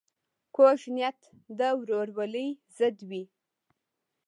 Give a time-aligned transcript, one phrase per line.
[0.55, 1.19] کوږه نیت
[1.57, 3.23] د ورورولۍ ضد وي